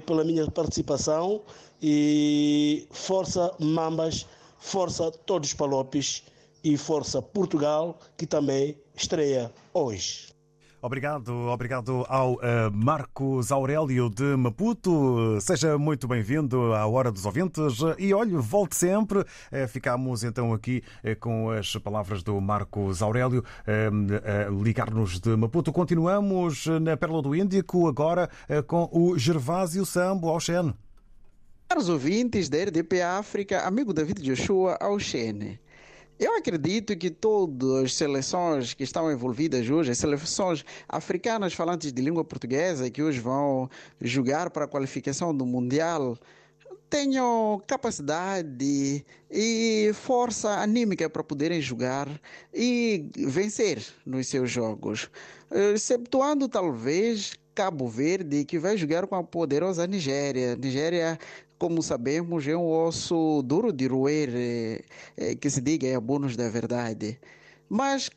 [0.04, 1.40] pela minha participação
[1.80, 4.26] e força Mambas,
[4.58, 6.24] força todos os Palopes
[6.64, 10.38] e força Portugal, que também estreia hoje.
[10.81, 12.38] Obrigado, obrigado ao uh,
[12.73, 15.37] Marcos Aurélio de Maputo.
[15.41, 19.19] Seja muito bem-vindo à Hora dos Ouvintes e olhe, volte sempre.
[19.19, 23.45] Uh, ficamos então aqui uh, com as palavras do Marcos Aurélio,
[24.62, 25.73] ligar-nos de Maputo.
[25.73, 28.31] Continuamos na Pérola do Índico, agora
[28.67, 30.73] com o Gervásio Sambo Auxene.
[31.69, 35.59] Caros ouvintes da RDP África, amigo David Joshua Auxene.
[36.18, 42.02] Eu acredito que todas as seleções que estão envolvidas hoje, as seleções africanas falantes de
[42.02, 46.18] língua portuguesa que hoje vão jogar para a qualificação do Mundial,
[46.90, 52.09] tenham capacidade e força anímica para poderem jogar
[52.52, 55.09] e vencer nos seus jogos.
[55.72, 60.57] Exceptuando talvez Cabo Verde, que vai jogar com a poderosa Nigéria.
[60.57, 61.18] Nigéria
[61.59, 64.31] como sabemos, é um osso duro de roer,
[65.16, 67.18] é, que se diga, é a bônus da verdade.
[67.68, 68.11] Mas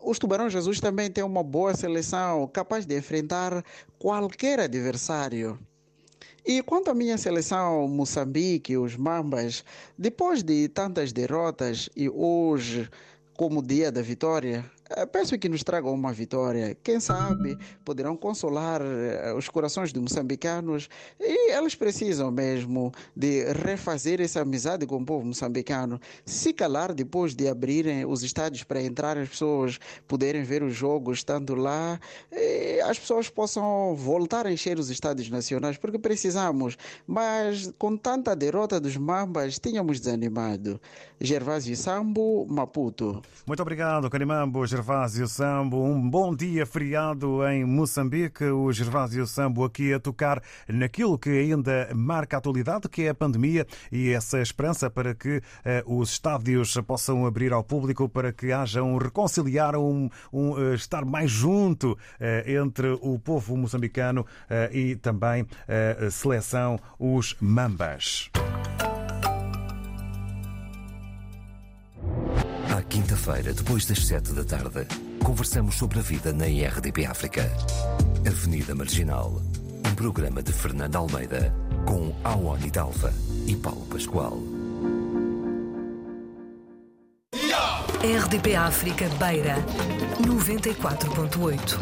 [0.00, 3.64] os Tubarões Jesus também têm uma boa seleção, capaz de enfrentar
[3.98, 5.58] qualquer adversário.
[6.46, 9.64] E quanto à minha seleção Moçambique, os Mambas,
[9.98, 12.88] depois de tantas derrotas e hoje
[13.36, 14.64] como dia da vitória,
[15.10, 16.76] Peço que nos tragam uma vitória.
[16.82, 18.82] Quem sabe poderão consolar
[19.36, 25.24] os corações dos moçambicanos e eles precisam mesmo de refazer essa amizade com o povo
[25.24, 25.98] moçambicano.
[26.26, 31.18] Se calar depois de abrirem os estádios para entrar as pessoas poderem ver os jogos
[31.18, 31.98] estando lá,
[32.30, 36.76] e as pessoas possam voltar a encher os estádios nacionais, porque precisamos.
[37.06, 40.78] Mas com tanta derrota dos Mambas, tínhamos desanimado.
[41.20, 43.22] Gervásio Sambo, Maputo.
[43.46, 44.66] Muito obrigado, Carimambo.
[44.74, 45.84] Gervásio Sambo.
[45.84, 48.42] Um bom dia feriado em Moçambique.
[48.42, 53.14] O Gervásio Sambo aqui a tocar naquilo que ainda marca a atualidade, que é a
[53.14, 55.42] pandemia e essa esperança para que uh,
[55.96, 61.04] os estádios possam abrir ao público, para que haja um reconciliar, um, um uh, estar
[61.04, 61.96] mais junto uh,
[62.44, 64.26] entre o povo moçambicano
[64.72, 68.28] e também a seleção, os Mambas.
[72.74, 74.84] À quinta-feira, depois das sete da tarde,
[75.22, 77.48] conversamos sobre a vida na IRDP África.
[78.26, 79.40] Avenida Marginal,
[79.88, 81.54] um programa de Fernando Almeida,
[81.86, 83.14] com Awani Dalva
[83.46, 84.40] e Paulo Pascoal.
[88.02, 89.54] RDP África Beira,
[90.26, 91.78] 94.8.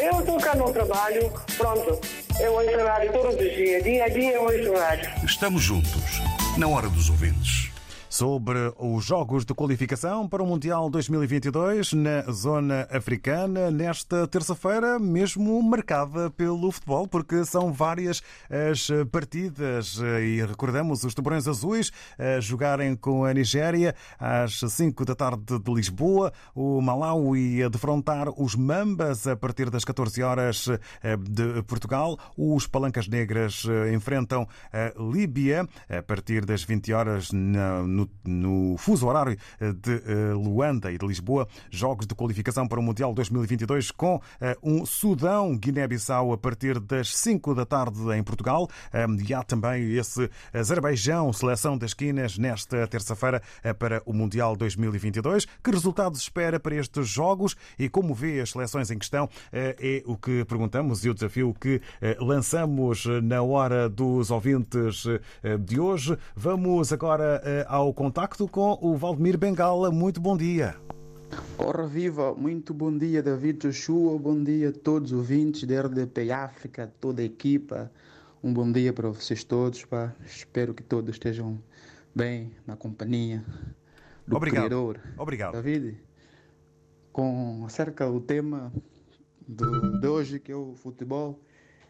[0.00, 2.00] Eu estou cá no trabalho, pronto.
[2.38, 5.10] Eu ouço rádio todos os dias, dia a dia eu ouço rádio.
[5.24, 6.22] Estamos juntos,
[6.58, 7.69] na hora dos ouvintes.
[8.20, 15.62] Sobre os jogos de qualificação para o Mundial 2022 na zona africana, nesta terça-feira, mesmo
[15.62, 22.94] marcada pelo futebol, porque são várias as partidas e recordamos os Tubarões Azuis a jogarem
[22.94, 29.26] com a Nigéria às 5 da tarde de Lisboa, o Malawi a defrontar os Mambas
[29.26, 30.68] a partir das 14 horas
[31.18, 38.76] de Portugal, os Palancas Negras enfrentam a Líbia a partir das 20 horas no no,
[38.78, 40.02] fuso horário de
[40.34, 44.20] Luanda e de Lisboa, jogos de qualificação para o Mundial 2022 com
[44.62, 48.68] um Sudão, Guiné-Bissau a partir das 5 da tarde em Portugal.
[49.26, 53.42] E há também esse Azerbaijão, seleção das quinas, nesta terça-feira
[53.78, 55.46] para o Mundial 2022.
[55.62, 59.28] Que resultados espera para estes jogos e como vê as seleções em questão?
[59.52, 61.80] É o que perguntamos e o desafio que
[62.18, 65.04] lançamos na hora dos ouvintes
[65.60, 66.16] de hoje.
[66.34, 69.90] Vamos agora ao contacto com o Valdemir Bengala.
[69.90, 70.76] Muito bom dia.
[71.58, 76.30] Ora viva, muito bom dia David Joshua, bom dia a todos os ouvintes da RDP
[76.32, 77.90] África, toda a equipa.
[78.42, 79.84] Um bom dia para vocês todos.
[79.84, 80.14] Pá.
[80.24, 81.62] Espero que todos estejam
[82.14, 83.44] bem na companhia
[84.26, 84.66] do Obrigado.
[84.66, 85.00] Criador.
[85.18, 85.52] Obrigado.
[85.52, 85.98] David,
[87.12, 88.72] com acerca do tema
[89.46, 91.38] do, de hoje, que é o futebol,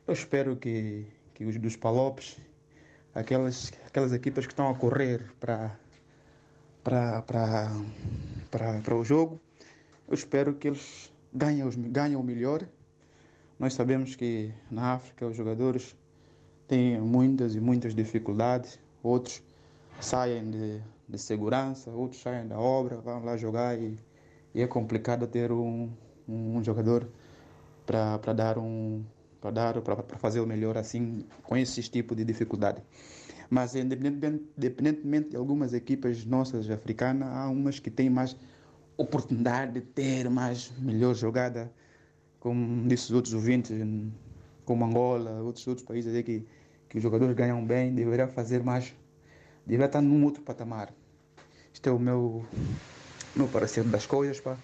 [0.06, 2.36] eu espero que, que os dos Palopes,
[3.14, 5.78] aquelas, aquelas equipas que estão a correr para
[6.82, 7.72] para
[8.94, 9.40] o jogo,
[10.08, 12.66] eu espero que eles ganhem, ganhem o melhor.
[13.58, 15.94] Nós sabemos que na África os jogadores
[16.66, 19.42] têm muitas e muitas dificuldades, outros
[20.00, 23.98] saem de, de segurança, outros saem da obra, vão lá jogar e,
[24.54, 25.90] e é complicado ter um,
[26.28, 27.06] um, um jogador
[27.84, 29.04] para dar um
[29.40, 32.82] para dar para fazer o melhor assim com esses tipos de dificuldade.
[33.50, 38.36] Mas independentemente, de algumas equipas nossas africanas, há umas que têm mais
[38.96, 41.70] oportunidade de ter mais melhor jogada,
[42.38, 43.76] como disse os outros ouvintes,
[44.64, 46.46] como Angola, outros outros países aí que
[46.90, 48.92] que os jogadores ganham bem, deveria fazer mais,
[49.64, 50.92] deveria estar num outro patamar.
[51.72, 52.44] Este é o meu
[53.34, 54.56] meu parecer das coisas, pá.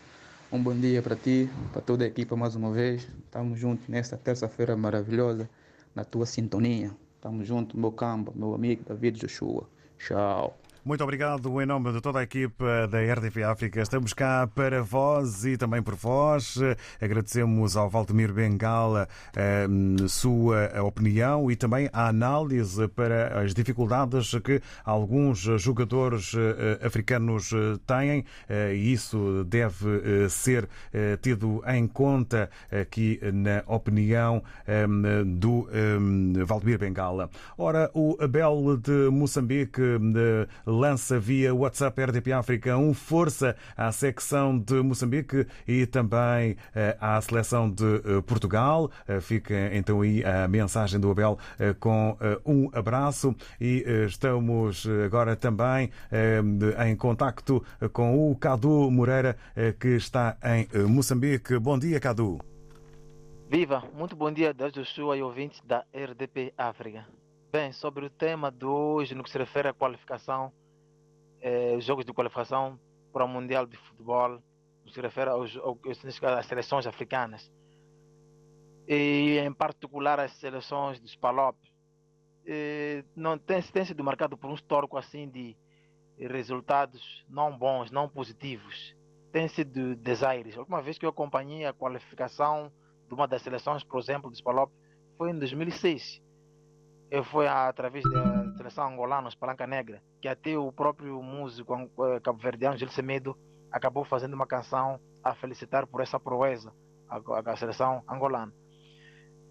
[0.50, 3.06] Um bom dia para ti, para toda a equipa mais uma vez.
[3.24, 5.48] Estamos juntos nesta terça-feira maravilhosa,
[5.94, 6.90] na tua sintonia.
[7.16, 9.68] Estamos juntos, meu campo, meu amigo David Joshua.
[9.98, 10.56] Tchau.
[10.86, 13.82] Muito obrigado em nome de toda a equipa da RDP África.
[13.82, 16.60] Estamos cá para vós e também por vós.
[17.00, 24.62] Agradecemos ao Valdemir Bengala a sua opinião e também a análise para as dificuldades que
[24.84, 26.32] alguns jogadores
[26.80, 27.50] africanos
[27.84, 30.68] têm e isso deve ser
[31.20, 34.40] tido em conta aqui na opinião
[35.26, 35.68] do
[36.46, 37.28] Valdemir Bengala.
[37.58, 39.82] Ora, o Abel de Moçambique
[40.76, 46.56] lança via WhatsApp RDP África um força à secção de Moçambique e também
[47.00, 48.90] à seleção de Portugal.
[49.22, 51.38] Fica então aí a mensagem do Abel
[51.80, 55.90] com um abraço e estamos agora também
[56.86, 59.36] em contacto com o Cadu Moreira
[59.80, 61.58] que está em Moçambique.
[61.58, 62.38] Bom dia, Cadu.
[63.48, 67.06] Viva, muito bom dia, desde o Joshua e ouvintes da RDP África.
[67.52, 70.52] Bem, sobre o tema de hoje, no que se refere à qualificação
[71.40, 72.78] eh, jogos de qualificação
[73.12, 74.40] para o Mundial de Futebol,
[74.92, 75.58] se refere aos,
[76.38, 77.50] às seleções africanas,
[78.86, 81.56] e em particular as seleções dos PALOP,
[82.46, 85.56] eh, não tem sido marcado por um histórico assim de
[86.18, 88.94] resultados não bons, não positivos.
[89.32, 90.56] Tem sido desaires.
[90.56, 92.72] A última vez que eu acompanhei a qualificação
[93.08, 94.72] de uma das seleções, por exemplo, dos PALOP,
[95.18, 96.22] foi em 2006
[97.24, 101.74] foi através da seleção angolana, os Palanca Negra, que até o próprio músico
[102.22, 103.36] cabo-verdiano Gil Semedo
[103.70, 106.72] acabou fazendo uma canção a felicitar por essa proeza
[107.08, 107.20] a,
[107.52, 108.52] a seleção angolana.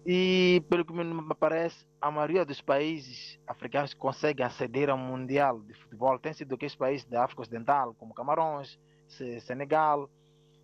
[0.04, 5.60] E, pelo que me parece, a maioria dos países africanos que conseguem aceder ao Mundial
[5.60, 8.78] de Futebol tem sido aqueles países da África Ocidental, como Camarões,
[9.40, 10.08] Senegal,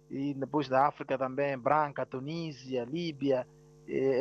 [0.09, 3.47] e depois da África também, Branca, Tunísia, Líbia,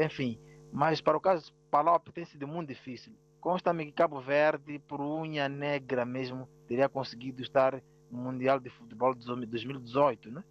[0.04, 0.40] enfim.
[0.74, 3.14] Mas para o caso Palop tem sido muito difícil.
[3.40, 7.82] Consta-me que Cabo Verde, por unha negra mesmo, teria conseguido estar
[8.12, 10.44] no Mundial de Futebol de 2018, né?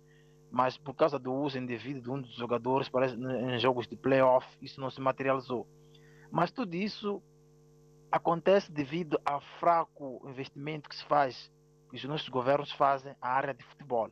[0.51, 4.47] mas por causa do uso indevido de um dos jogadores parece, em jogos de playoff,
[4.61, 5.67] isso não se materializou.
[6.31, 7.23] Mas tudo isso
[8.11, 11.51] acontece devido ao fraco investimento que se faz,
[11.89, 14.11] que os nossos governos fazem à área de futebol.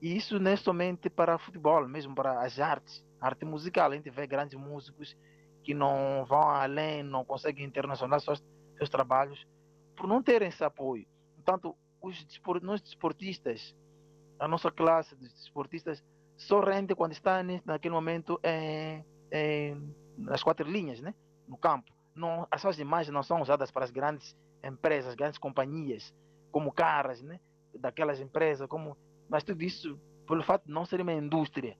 [0.00, 3.90] E isso não é somente para futebol, mesmo para as artes, arte musical.
[3.90, 5.14] A gente vê grandes músicos
[5.66, 8.48] que não vão além, não conseguem internacionalizar seus,
[8.78, 9.44] seus trabalhos,
[9.96, 11.04] por não terem esse apoio.
[11.34, 12.24] Portanto, os
[12.62, 13.74] nós desportistas,
[14.38, 16.04] a nossa classe de desportistas,
[16.36, 18.40] só rende quando está naquele momento
[20.16, 21.12] nas quatro linhas, né?
[21.48, 21.92] no campo.
[22.14, 26.14] Não, as suas imagens não são usadas para as grandes empresas, grandes companhias,
[26.52, 27.40] como caras, né?
[27.74, 28.96] daquelas empresas, como
[29.28, 31.76] mas tudo isso pelo fato de não ser uma indústria,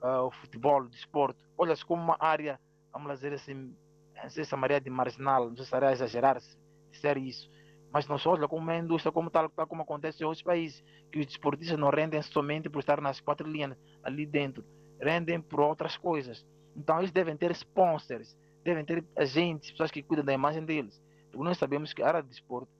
[0.00, 2.60] uh, o futebol, o desporto, olha-se como uma área
[2.94, 3.74] vamos dizer assim,
[4.14, 6.56] não sei se de marginal, não sei se a exagerar se
[6.90, 7.50] disser isso,
[7.92, 10.82] mas se olha como uma indústria, como tal, tal como acontece em outros países,
[11.12, 14.64] que os desportistas não rendem somente por estar nas quatro linhas ali dentro,
[15.00, 16.46] rendem por outras coisas.
[16.76, 21.00] Então eles devem ter sponsors, devem ter agentes, pessoas que cuidam da imagem deles.
[21.30, 22.72] Porque nós sabemos que a área de desporto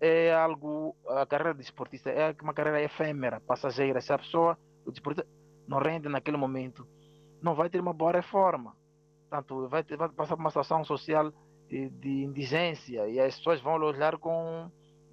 [0.00, 4.00] é algo, a carreira de desportista é uma carreira efêmera, passageira.
[4.00, 5.28] Se a pessoa, o desportista
[5.66, 6.86] não rende naquele momento,
[7.42, 8.76] não vai ter uma boa reforma.
[9.28, 11.32] Portanto, vai, ter, vai passar por uma situação social
[11.68, 14.70] de, indigência e as pessoas vão olhar com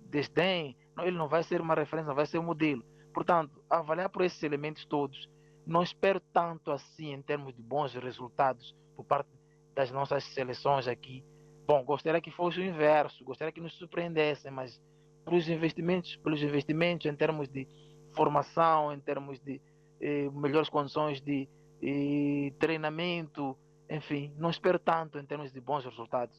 [0.10, 0.78] desdém.
[0.96, 2.84] Não, ele não vai ser uma referência, não vai ser um modelo.
[3.14, 5.30] Portanto, avaliar por esses elementos todos,
[5.66, 9.30] não espero tanto assim em termos de bons resultados por parte
[9.74, 11.24] das nossas seleções aqui,
[11.66, 14.82] Bom, gostaria que fosse o inverso, gostaria que nos surpreendessem, mas
[15.24, 17.66] pelos investimentos, pelos investimentos em termos de
[18.14, 19.62] formação, em termos de
[20.02, 21.48] eh, melhores condições de
[21.82, 23.58] eh, treinamento,
[23.94, 26.36] enfim, não espero tanto em termos de bons resultados.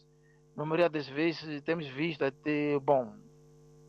[0.57, 3.15] Na maioria das vezes temos visto até, bom,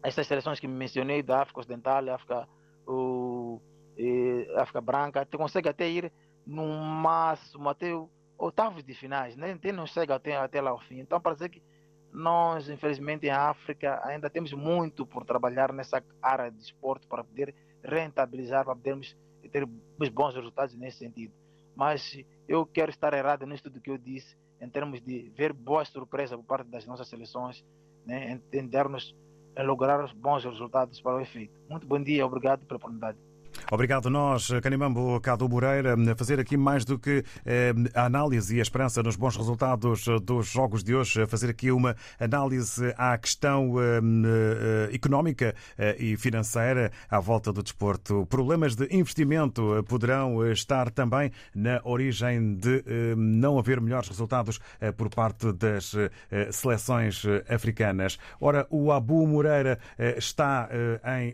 [0.03, 2.47] estas seleções que mencionei da África Ocidental, África,
[2.87, 3.59] o,
[3.97, 6.13] eh, África Branca, até consegue até ir
[6.45, 7.87] no máximo até
[8.37, 9.53] oitavos de finais, né?
[9.53, 10.99] até não chega até, até lá ao fim.
[10.99, 11.63] Então, dizer que
[12.13, 17.53] nós, infelizmente, em África, ainda temos muito por trabalhar nessa área de esporte para poder
[17.83, 19.17] rentabilizar, para podermos
[19.51, 21.33] ter bons resultados nesse sentido.
[21.75, 22.17] Mas
[22.47, 26.37] eu quero estar errado nisso tudo que eu disse, em termos de ver boas surpresas
[26.37, 27.63] por parte das nossas seleções,
[28.05, 28.31] né?
[28.31, 29.15] entendermos
[29.57, 31.53] lograr bons resultados para o efeito.
[31.69, 33.17] Muito bom dia, obrigado pela oportunidade.
[33.71, 38.59] Obrigado nós, Canimambo Cado Moreira, a fazer aqui mais do que eh, a análise e
[38.59, 43.17] a esperança nos bons resultados dos jogos de hoje, a fazer aqui uma análise à
[43.17, 43.99] questão eh,
[44.91, 45.55] eh, económica
[45.97, 48.27] e financeira à volta do desporto.
[48.27, 52.83] Problemas de investimento poderão estar também na origem de
[53.17, 54.59] não haver melhores resultados
[54.95, 55.93] por parte das
[56.51, 58.17] seleções africanas.
[58.39, 59.79] Ora, o Abu Moreira
[60.17, 60.69] está
[61.19, 61.33] em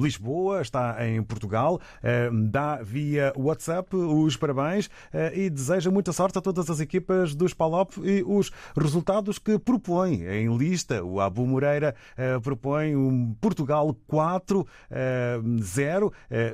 [0.00, 1.71] Lisboa, está em Portugal.
[2.02, 7.34] Eh, dá via WhatsApp os parabéns eh, e deseja muita sorte a todas as equipas
[7.34, 11.02] dos Palop e os resultados que propõe em lista.
[11.04, 14.64] O Abu Moreira eh, propõe um Portugal 4-0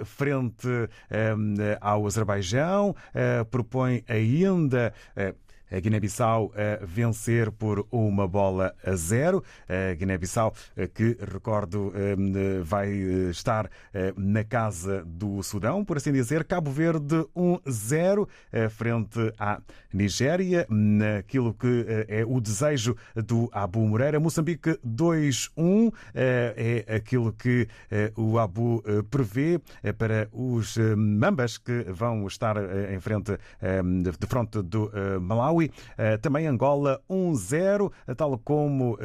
[0.05, 0.69] frente
[1.81, 2.95] ao Azerbaijão,
[3.51, 4.93] propõe ainda
[5.71, 9.43] a Guiné-Bissau a vencer por uma bola a zero.
[9.69, 10.55] A Guiné-Bissau,
[10.95, 12.91] que recordo, hum, vai
[13.31, 13.71] estar
[14.17, 16.45] na casa do Sudão, por assim dizer.
[16.45, 18.29] Cabo Verde 1-0 hum,
[18.71, 19.61] frente à
[19.93, 24.21] Nigéria, naquilo que é o desejo do Abu Moreira.
[24.21, 27.67] Moçambique 2-1 é aquilo que
[28.17, 29.61] o Abu prevê
[29.97, 32.57] para os Mambas que vão estar
[32.93, 34.91] em frente de frente do
[35.21, 35.58] Malawi.
[35.59, 38.99] Malawi, eh, também Angola 1-0, tal como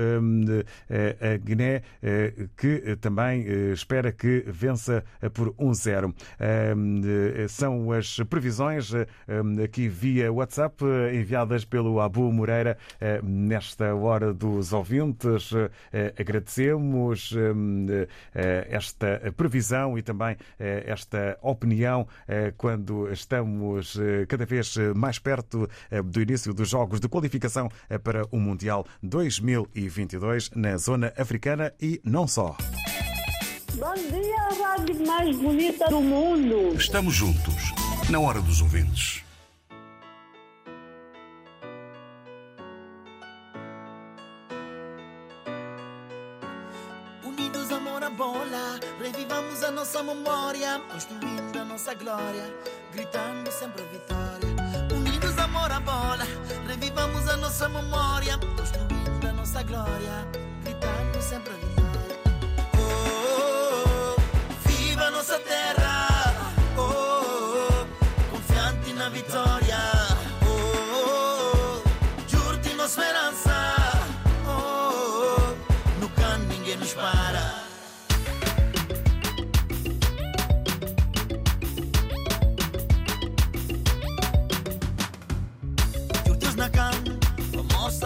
[0.90, 6.14] eh, a Guiné, eh, que também espera que vença por 1-0.
[7.50, 8.92] São as previsões
[9.64, 10.84] aqui via WhatsApp
[11.14, 12.78] enviadas pelo Abu Moreira
[13.24, 15.52] nesta hora dos ouvintes.
[16.20, 17.34] Agradecemos
[18.70, 22.08] esta previsão e também esta opinião
[22.58, 23.98] quando estamos
[24.28, 25.70] cada vez mais perto
[26.06, 27.70] do início início dos Jogos de Qualificação
[28.04, 32.58] para o Mundial 2022 na zona africana e não só.
[33.76, 36.76] Bom dia, a rádio mais bonita do mundo.
[36.76, 37.72] Estamos juntos,
[38.10, 39.24] na hora dos ouvintes.
[47.24, 48.80] Unidos, amor, a bola.
[49.02, 52.54] Revivamos a nossa memória, construindo a nossa glória,
[52.94, 54.53] gritando sempre vitória amor à
[55.84, 56.26] bola.
[56.68, 60.28] Revivamos a nossa memória, construindo a nossa glória,
[60.64, 62.18] gritando sempre a vitória.
[62.78, 62.82] Oh,
[63.88, 65.83] oh, oh, viva a nossa terra,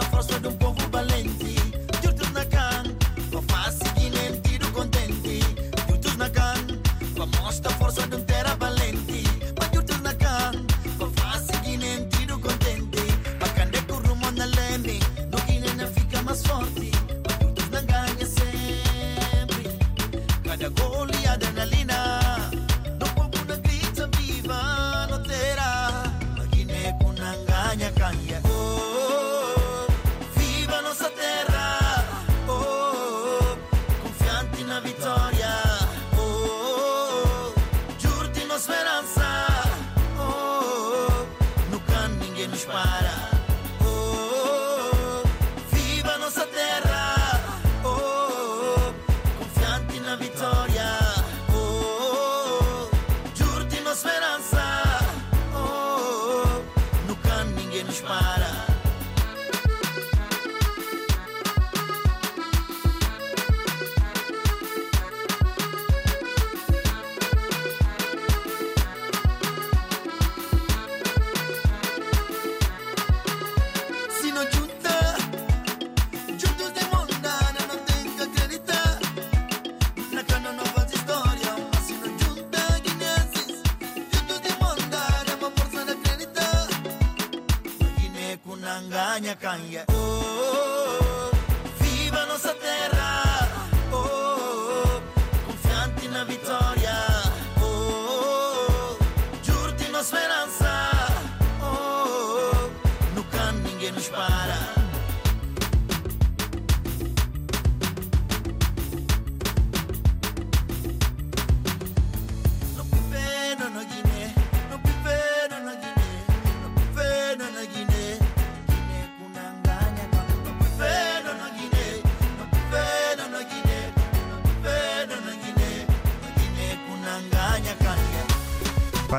[0.02, 1.57] força de um povo valente.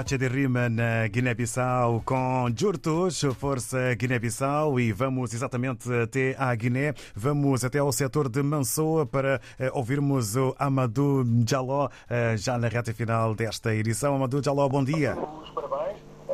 [0.10, 6.96] Pacha de Rima na Guiné-Bissau com Jurtus, Força Guiné-Bissau e vamos exatamente até à Guiné.
[7.16, 12.68] Vamos até ao setor de Mansoa para eh, ouvirmos o Amadou Jaló eh, já na
[12.70, 14.16] reta final desta edição.
[14.16, 15.16] Amadou Jaló, bom dia.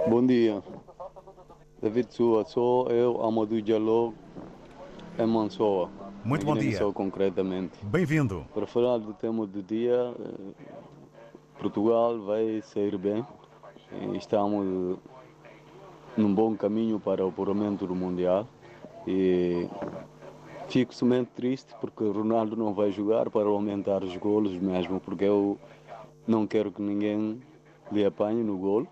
[0.08, 0.64] Bom dia.
[1.82, 4.14] David Sua, sou eu, Amadou Diallo,
[5.20, 5.90] em Mansoa.
[6.24, 6.80] Muito bom dia.
[6.94, 7.74] Concretamente.
[7.84, 8.46] Bem-vindo.
[8.54, 10.64] Para falar do tema do dia, eh,
[11.60, 13.26] Portugal vai sair bem.
[14.16, 14.98] Estamos
[16.18, 18.48] num bom caminho para o apuramento do Mundial.
[19.08, 19.68] E
[20.68, 25.58] fico somente triste porque Ronaldo não vai jogar para aumentar os golos mesmo, porque eu
[26.28, 27.42] não quero que ninguém
[27.92, 28.88] lhe apanhe no golo.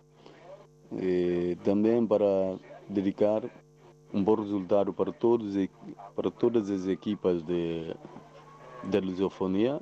[0.91, 2.55] E também para
[2.87, 3.43] dedicar
[4.13, 5.55] um bom resultado para todos
[6.15, 7.95] para todas as equipas de,
[8.83, 9.81] de lusofonia,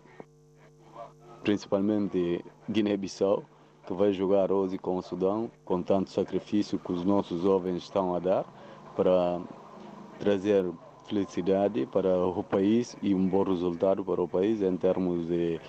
[1.43, 3.43] principalmente Guiné-Bissau,
[3.85, 8.15] que vai jogar hoje com o Sudão, com tanto sacrifício que os nossos jovens estão
[8.15, 8.45] a dar
[8.95, 9.41] para
[10.19, 10.65] trazer
[11.07, 15.59] felicidade para o país e um bom resultado para o país em termos de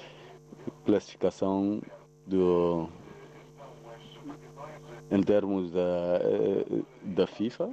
[0.84, 1.80] classificação
[2.26, 2.88] do
[5.10, 7.70] em termos da, eh, da FIFA.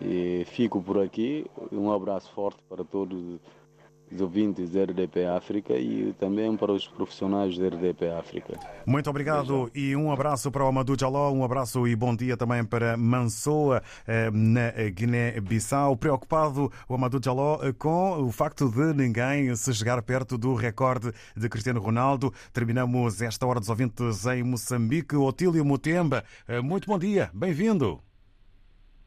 [0.00, 1.46] E fico por aqui.
[1.72, 3.40] Um abraço forte para todos
[4.10, 8.58] os ouvintes da RDP África e também para os profissionais da RDP África.
[8.86, 12.64] Muito obrigado e um abraço para o Amadou Jaló, um abraço e bom dia também
[12.64, 15.96] para Mansoa, eh, na Guiné-Bissau.
[15.96, 21.12] Preocupado o Amadou Jaló eh, com o facto de ninguém se chegar perto do recorde
[21.36, 22.32] de Cristiano Ronaldo.
[22.52, 25.16] Terminamos esta hora dos ouvintes em Moçambique.
[25.16, 28.00] Otílio Mutemba, eh, muito bom dia, bem-vindo.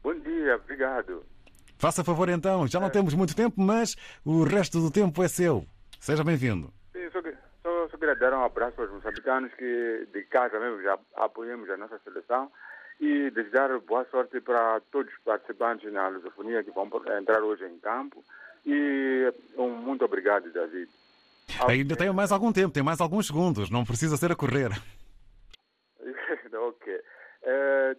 [0.02, 1.29] Bom dia, obrigado.
[1.80, 5.64] Faça favor então, já não temos muito tempo, mas o resto do tempo é seu.
[5.98, 6.70] Seja bem-vindo.
[6.92, 7.22] Sim, só,
[7.62, 11.78] só, só queria dar um abraço aos moçambicanos que de casa mesmo já apoiamos a
[11.78, 12.52] nossa seleção
[13.00, 16.86] e desejar boa sorte para todos os participantes na lusofonia que vão
[17.18, 18.22] entrar hoje em campo.
[18.66, 20.90] E um muito obrigado, David.
[21.66, 24.70] Ainda tem mais algum tempo, tem mais alguns segundos, não precisa ser a correr.
[26.52, 27.00] ok.
[27.42, 27.96] Eh,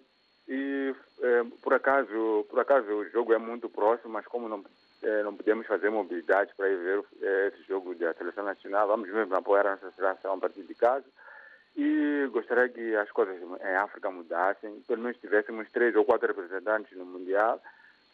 [0.47, 4.63] e eh, por acaso, por acaso o jogo é muito próximo, mas como não
[5.03, 9.09] eh, não podemos fazer mobilidade para ir ver eh, esse jogo da seleção nacional, vamos
[9.09, 11.05] mesmo apoiar a nossa seleção a partir de casa.
[11.75, 16.95] E gostaria que as coisas em África mudassem, pelo menos tivéssemos três ou quatro representantes
[16.97, 17.61] no Mundial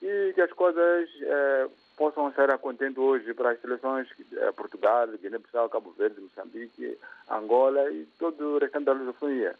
[0.01, 2.59] e que as coisas eh, possam ser a
[2.97, 6.97] hoje para as seleções eh, Portugal, Guiné-Bissau, Cabo Verde, Moçambique,
[7.29, 9.55] Angola e todo o restante da lusofonia.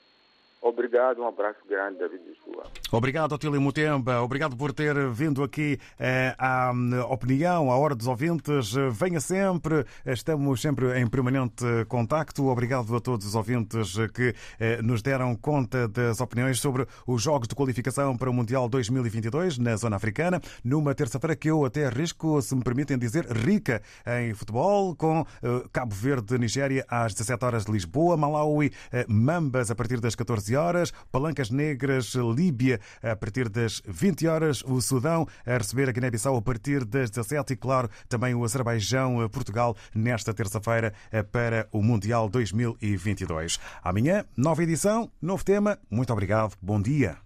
[0.61, 2.63] Obrigado, um abraço grande, David Sua.
[2.91, 4.21] Obrigado, Otílio Mutemba.
[4.21, 8.73] Obrigado por ter vindo aqui eh, à hum, opinião, à hora dos ouvintes.
[8.91, 12.47] Venha sempre, estamos sempre em permanente contacto.
[12.47, 17.47] Obrigado a todos os ouvintes que eh, nos deram conta das opiniões sobre os jogos
[17.47, 22.41] de qualificação para o Mundial 2022 na zona africana, numa terça-feira que eu até arrisco,
[22.41, 23.81] se me permitem dizer, rica
[24.21, 29.69] em futebol, com eh, Cabo Verde, Nigéria às 17 horas de Lisboa, Malawi, eh, Mambas
[29.69, 35.27] a partir das 14 horas, Palancas Negras, Líbia a partir das 20 horas, o Sudão
[35.45, 40.33] a receber a Guiné-Bissau a partir das 17 e, claro, também o Azerbaijão, Portugal, nesta
[40.33, 43.59] terça-feira eh, para o Mundial 2022.
[43.83, 45.77] Amanhã, nova edição, novo tema.
[45.89, 47.17] Muito obrigado, bom dia.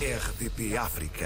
[0.00, 1.20] RDP África.